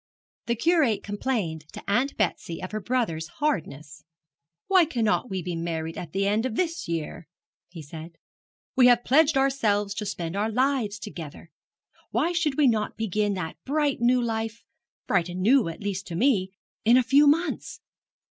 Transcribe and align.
The 0.47 0.55
Curate 0.55 1.03
complained 1.03 1.65
to 1.73 1.83
Aunt 1.87 2.17
Betsy 2.17 2.59
of 2.63 2.71
her 2.71 2.79
brother's 2.79 3.27
hardness. 3.37 4.03
'Why 4.65 4.83
cannot 4.83 5.29
we 5.29 5.43
be 5.43 5.55
married 5.55 5.95
at 5.95 6.11
the 6.11 6.25
end 6.25 6.43
of 6.43 6.55
this 6.55 6.87
year?' 6.87 7.27
he 7.69 7.83
said. 7.83 8.13
'We 8.75 8.87
have 8.87 9.03
pledged 9.03 9.37
ourselves 9.37 9.93
to 9.93 10.07
spend 10.07 10.35
our 10.35 10.49
lives 10.51 10.97
together. 10.97 11.51
Why 12.09 12.31
should 12.31 12.57
we 12.57 12.65
not 12.65 12.97
begin 12.97 13.35
that 13.35 13.57
bright 13.63 13.99
new 14.01 14.19
life 14.23 14.63
bright 15.05 15.29
and 15.29 15.41
new, 15.41 15.67
at 15.69 15.81
least 15.81 16.07
to 16.07 16.15
me 16.15 16.49
in 16.83 16.97
a 16.97 17.03
few 17.03 17.27
months? 17.27 17.79